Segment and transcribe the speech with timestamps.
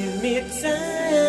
[0.00, 1.19] give me time.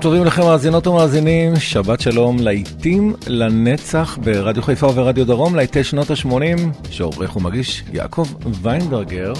[0.00, 6.10] צהריים טובים לכם מאזינות ומאזינים, שבת שלום, להיטים לנצח ברדיו חיפה וברדיו דרום, להיטי שנות
[6.10, 8.28] ה-80, שעורך ומגיש יעקב
[8.62, 9.32] ויינברגר.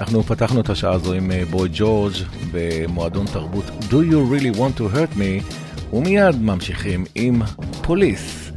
[0.00, 2.12] אנחנו פתחנו את השעה הזו עם אה, בוי ג'ורג'
[2.52, 5.54] במועדון תרבות Do You Really Want To Hurt Me
[5.92, 7.42] ומיד ממשיכים עם
[7.82, 8.50] פוליס,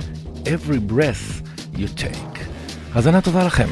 [0.45, 2.39] Every Breath You Take.
[2.93, 3.67] האזנה טובה לכם.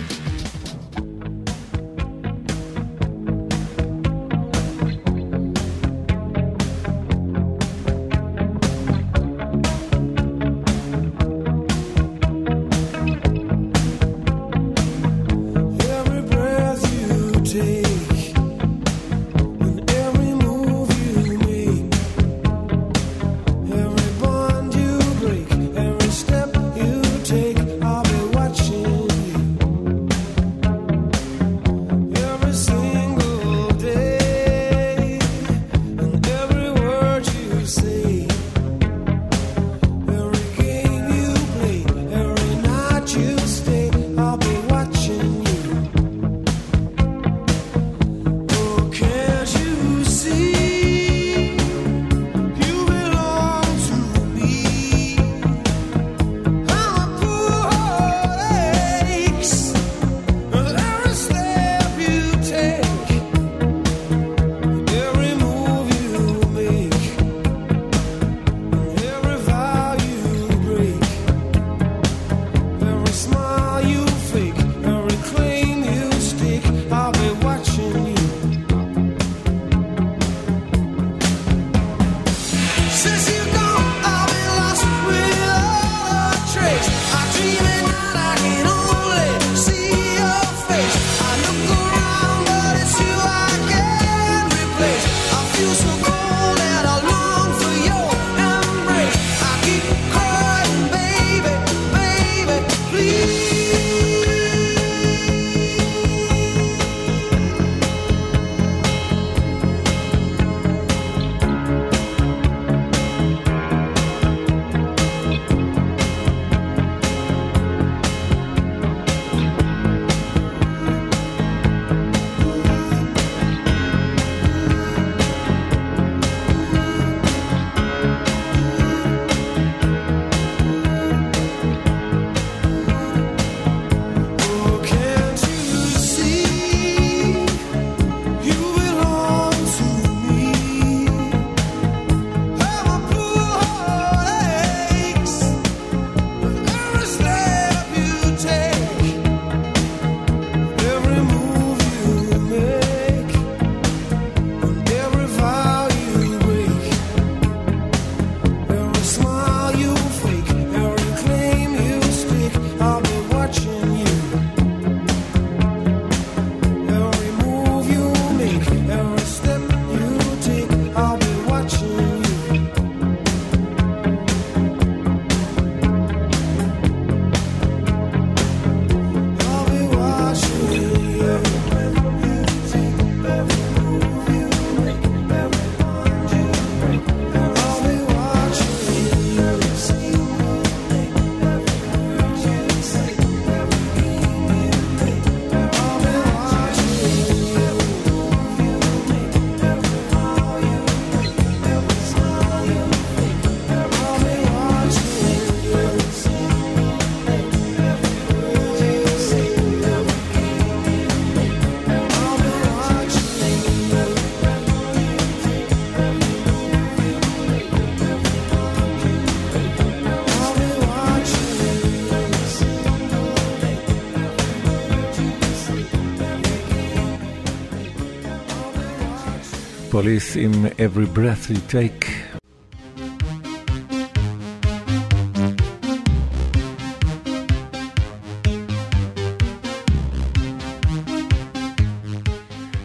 [229.91, 232.05] פוליס עם Every Breath You Take.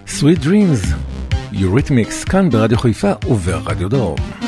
[0.07, 0.87] Sweet Dreams,
[1.53, 4.44] Eurythmics, כאן ברדיו חיפה וברדיו דרום.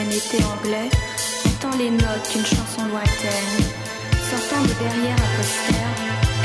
[0.00, 0.88] un été anglais,
[1.46, 3.60] entend les notes d'une chanson lointaine,
[4.30, 5.86] sortant de derrière un poster,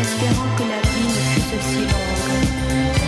[0.01, 3.04] espérant que la vie ne fût aussi longue.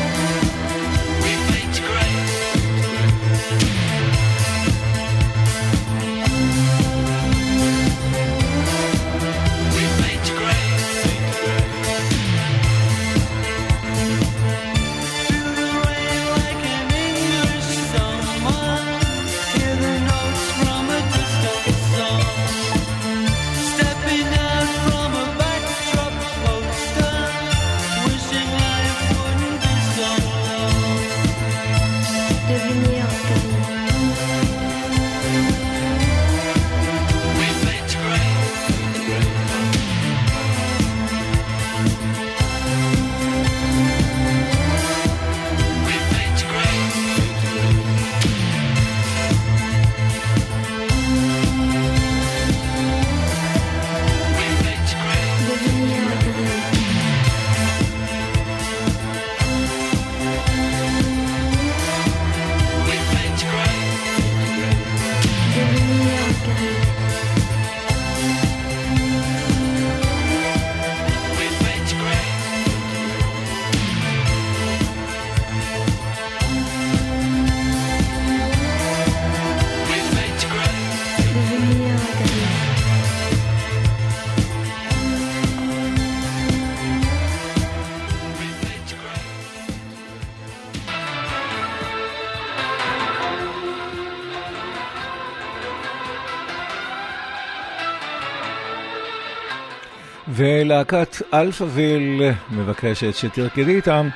[100.37, 102.21] ולהקת אלפאביל
[102.51, 104.09] מבקשת שתרקדי איתם.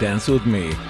[0.00, 0.89] Dance with me.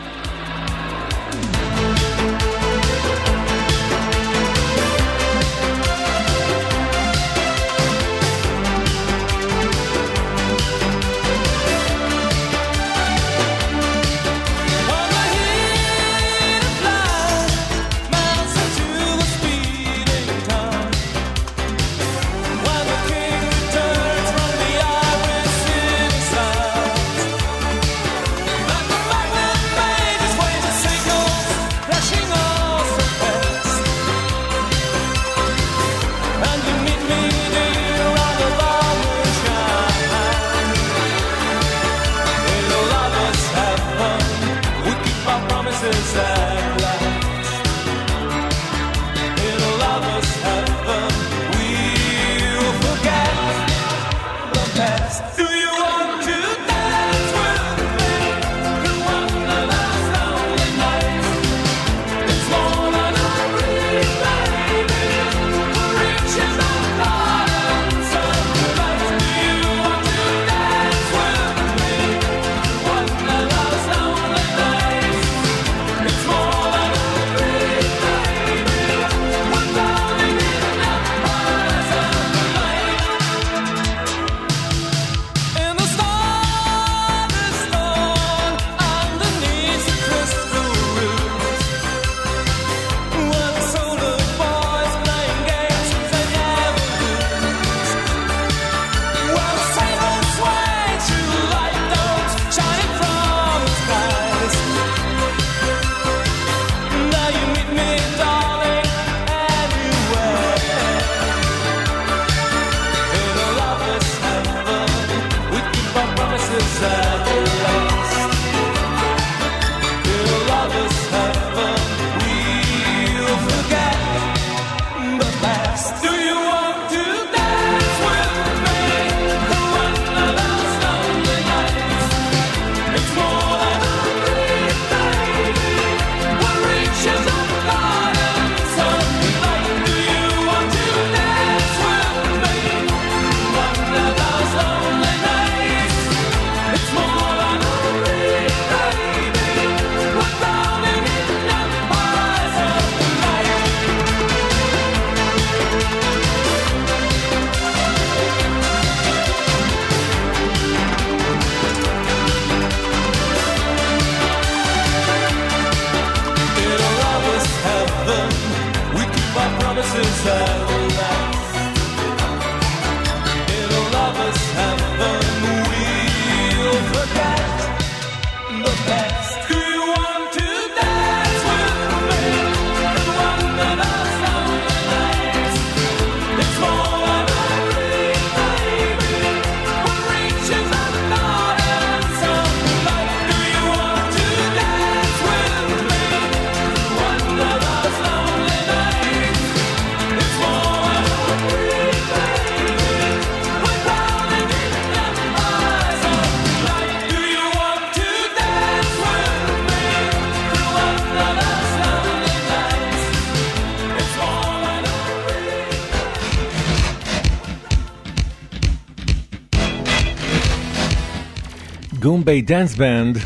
[222.11, 223.19] דומבי דאנס בנד,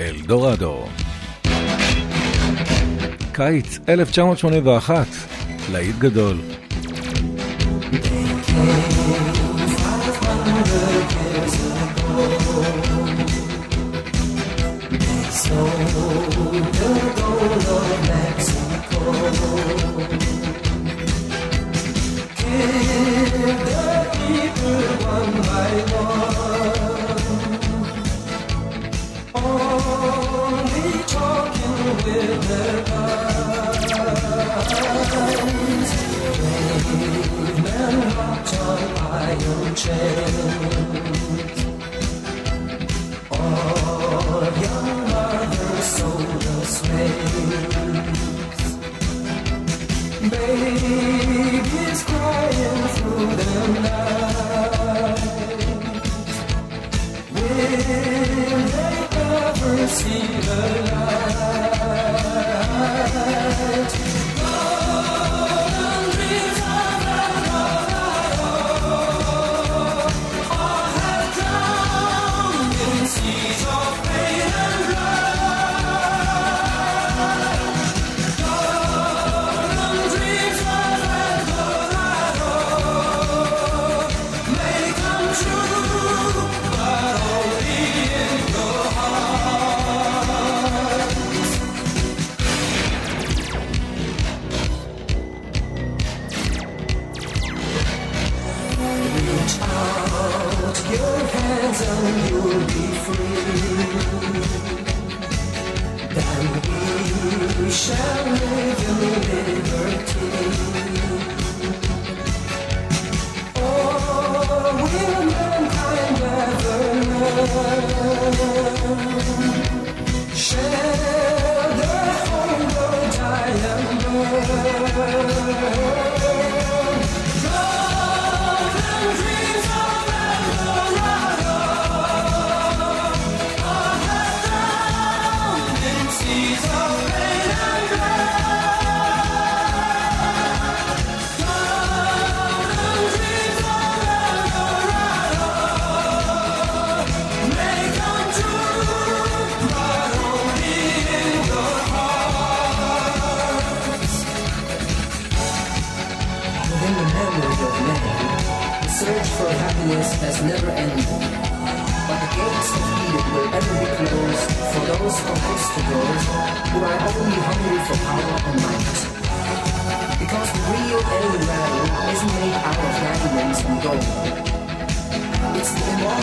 [0.00, 0.84] אל דורדו.
[3.32, 5.06] קיץ 1981,
[5.72, 6.55] להיט גדול.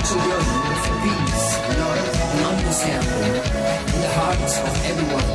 [0.03, 3.35] vital role for peace, love, and understanding
[3.93, 5.32] in the hearts of everyone.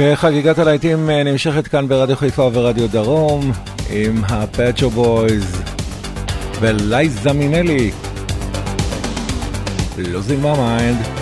[0.00, 3.52] וחגיגת הלהיטים אה, נמשכת כאן ברדיו חיפה וברדיו דרום
[3.90, 5.62] עם הפט שופ בויז
[6.60, 7.90] ולייזה מינלי.
[9.98, 11.17] Losing My Mind.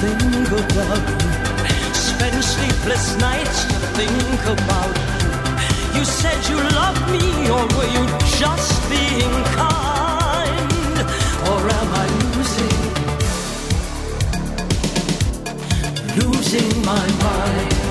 [0.00, 1.18] think about you.
[1.94, 5.98] Spend sleepless nights to think about you.
[5.98, 8.04] You said you loved me, or were you
[8.40, 10.96] just being kind?
[11.50, 12.78] Or am I losing,
[16.18, 17.83] losing my mind?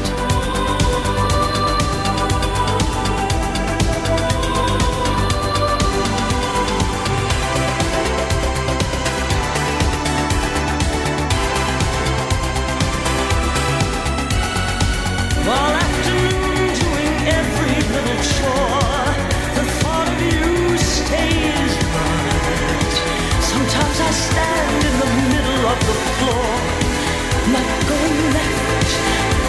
[27.54, 28.90] Not going left,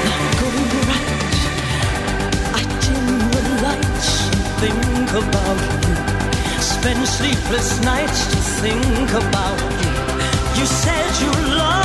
[0.05, 1.35] not going right.
[2.59, 4.11] I dim the lights
[4.61, 5.95] think about you.
[6.61, 10.61] Spend sleepless nights to think about you.
[10.61, 11.84] You said you love.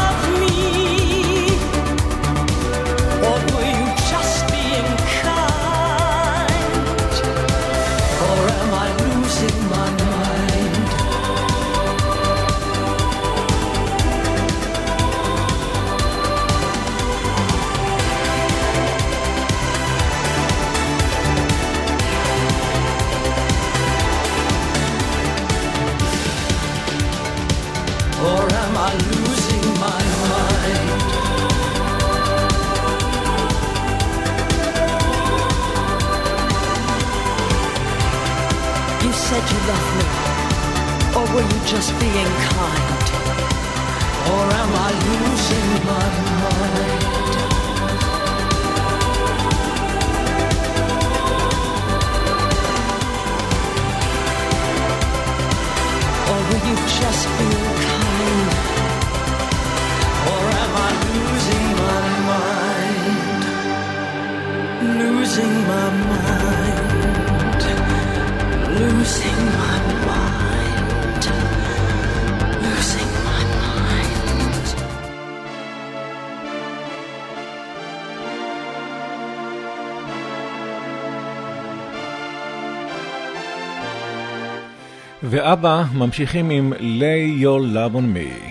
[85.53, 88.48] אבא ממשיכים עם lay your love on me.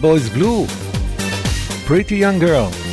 [0.00, 0.64] Boys blue,
[1.84, 2.87] Pretty Young Girl.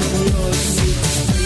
[0.00, 1.37] There's a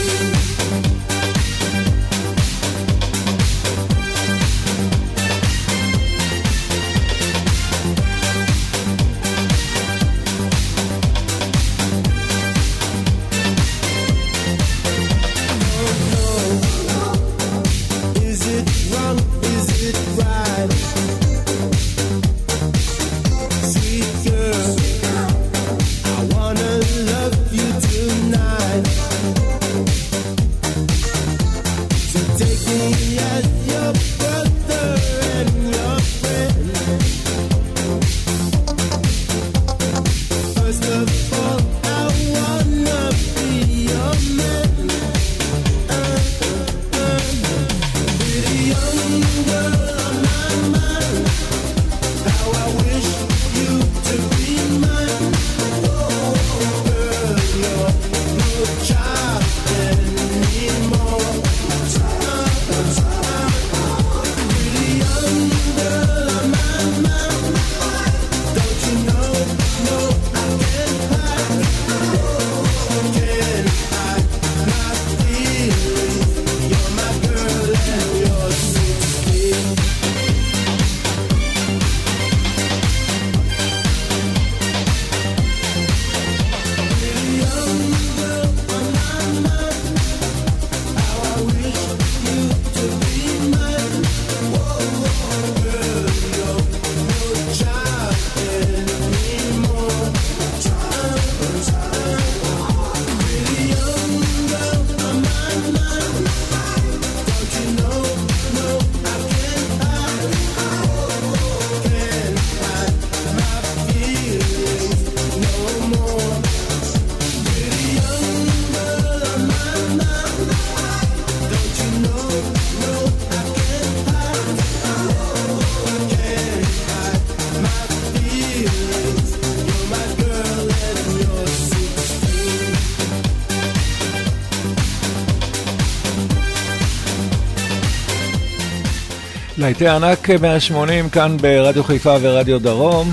[139.73, 143.11] להיטי ענק 180 כאן ברדיו חיפה ורדיו דרום.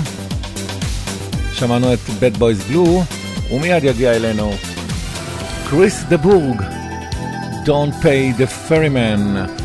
[1.52, 3.02] שמענו את בד בויז גלו,
[3.50, 4.52] ומיד יגיע אלינו
[5.70, 6.62] קריס דבורג,
[7.64, 9.59] Don't Pay the Ferryman.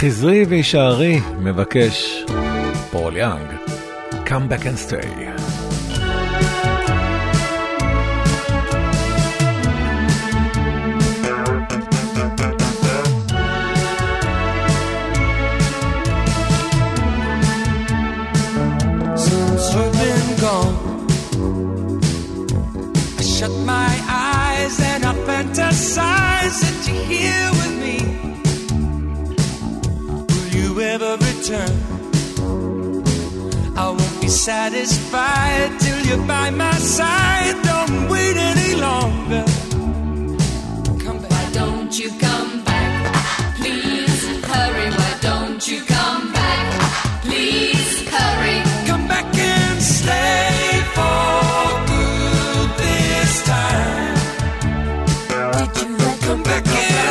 [0.00, 2.24] חזרי והישארי, מבקש
[2.90, 3.46] פול יאנג,
[4.26, 5.37] Come Back and Stay.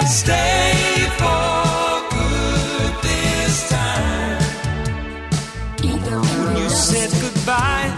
[0.09, 0.73] Stay
[1.17, 4.39] for good this time.
[5.81, 7.91] When you said goodbye,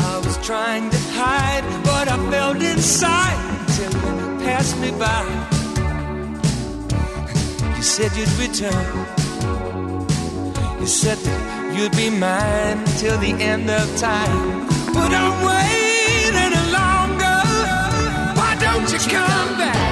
[0.00, 5.22] I was trying to hide but I felt inside till you passed me by.
[7.76, 8.86] You said you'd return.
[10.80, 14.66] You said that you'd be mine till the end of time.
[14.94, 17.38] But I'm waiting longer.
[18.38, 19.85] Why don't you come back?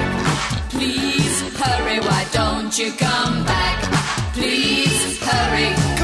[1.65, 3.79] hurry, why don't you come back?
[4.35, 6.04] Please hurry.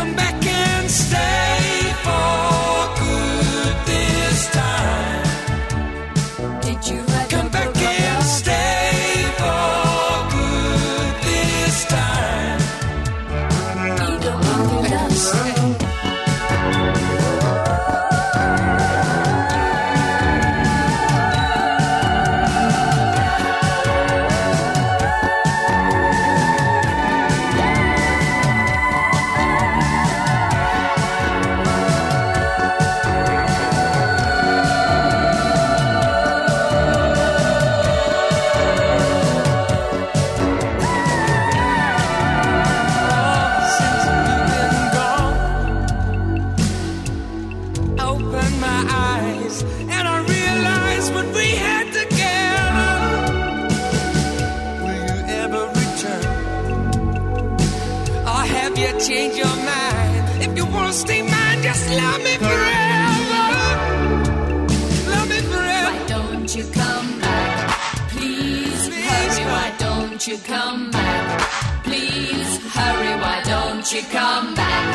[66.60, 68.08] you come back?
[68.10, 71.84] Please, Please hurry, why don't you come back?
[71.84, 74.86] Please hurry, why don't you come back?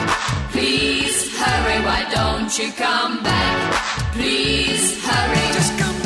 [0.51, 4.13] Please hurry, why don't you come back?
[4.13, 5.45] Please hurry.
[5.57, 6.04] Just come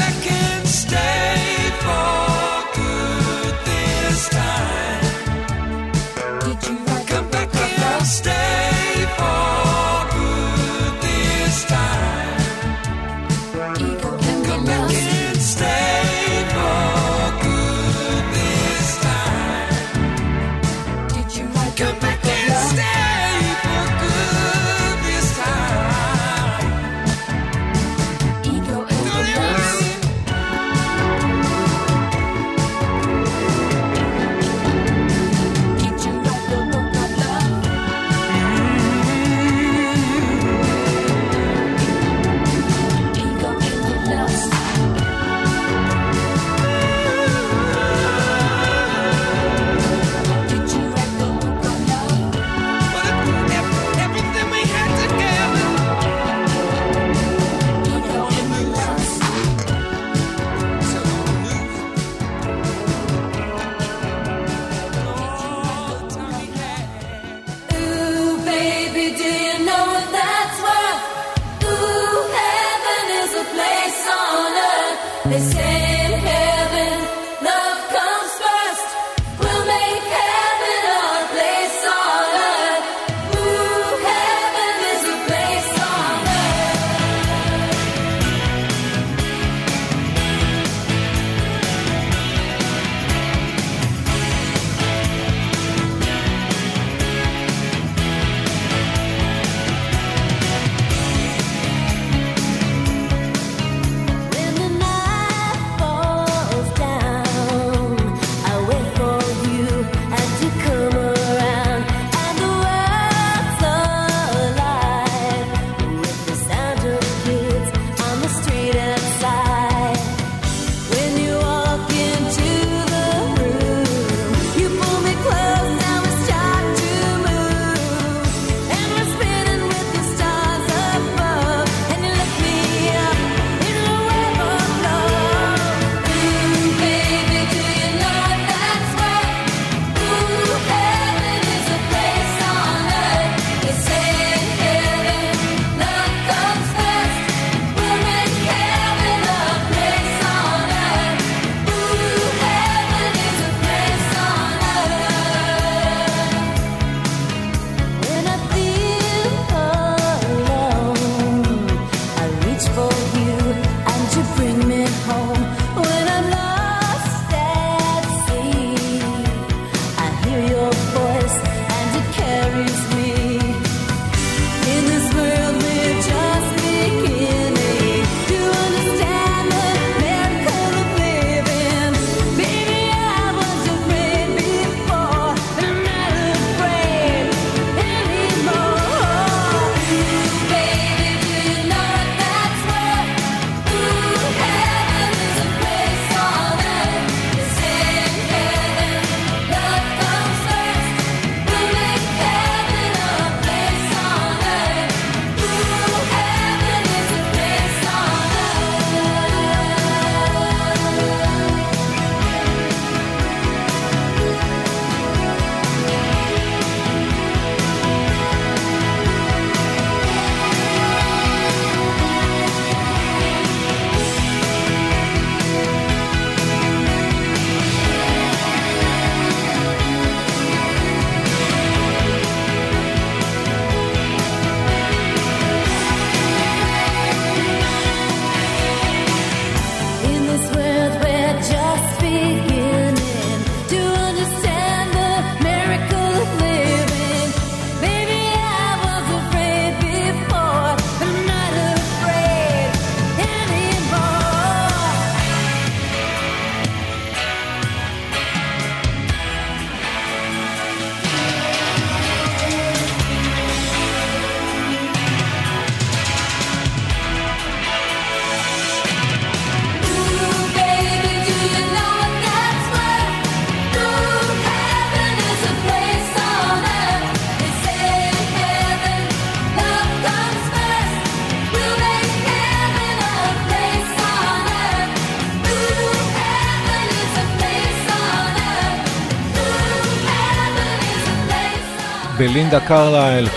[292.52, 293.28] לינדה קרלייל.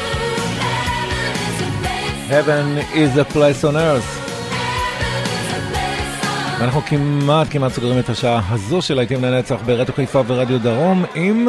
[2.31, 4.33] Heaven is a place on earth.
[6.59, 11.49] ואנחנו כמעט כמעט סוגרים את השעה הזו של להיטים לנצח ברדיו חיפה ורדיו דרום עם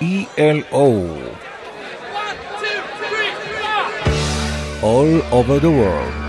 [0.00, 0.84] ELO.
[4.82, 6.23] All over the world.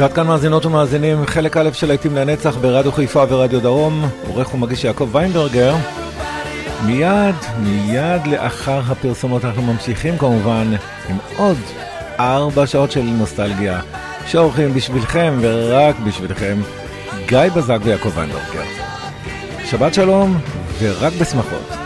[0.00, 4.84] ועד כאן מאזינות ומאזינים, חלק א' של להיטים לנצח ברדיו חיפה ורדיו דרום, עורך ומגיש
[4.84, 5.74] יעקב ויינברגר.
[6.86, 10.72] מיד, מיד לאחר הפרסומות אנחנו ממשיכים כמובן
[11.08, 11.56] עם עוד
[12.20, 13.80] ארבע שעות של נוסטלגיה,
[14.26, 16.58] שעורכים בשבילכם ורק בשבילכם
[17.26, 18.64] גיא בזק ויעקב ויינברגר.
[19.64, 20.38] שבת שלום
[20.80, 21.79] ורק בשמחות.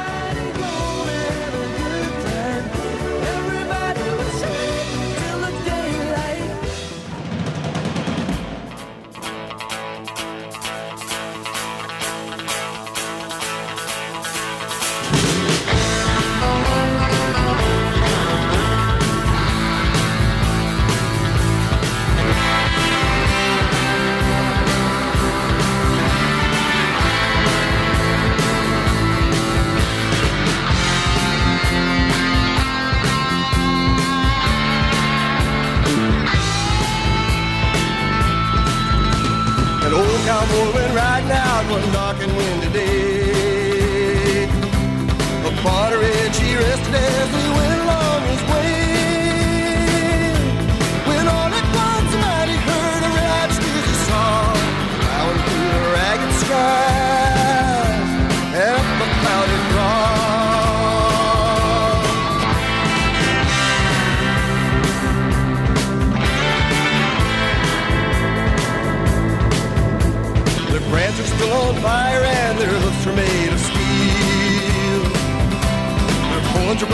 [41.75, 42.04] but not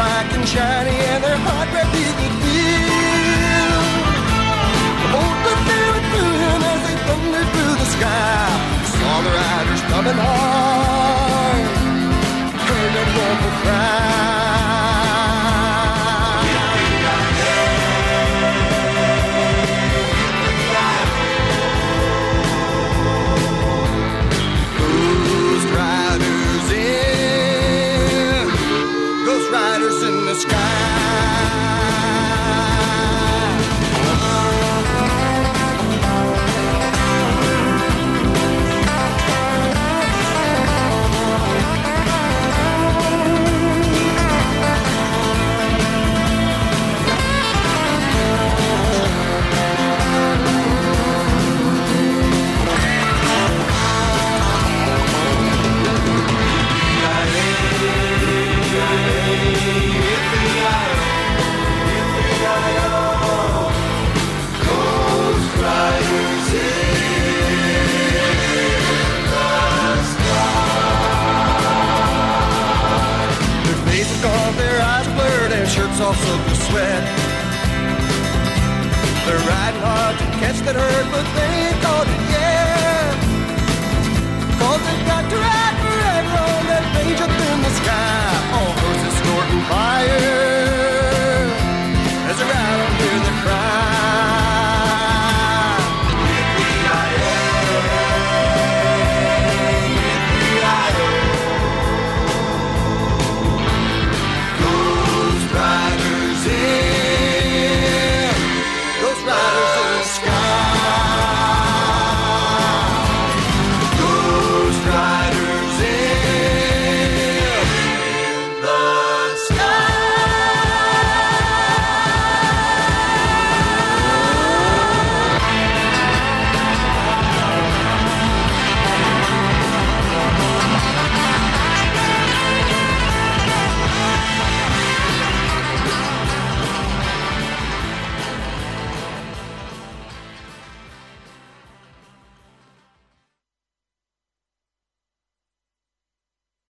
[0.01, 3.86] black and shiny and their hot red beaten field.
[5.20, 8.46] Oh, the fairy through him as they thundered through the sky.
[8.96, 11.64] Saw the riders coming hard,
[12.66, 14.39] heard that woeful cry.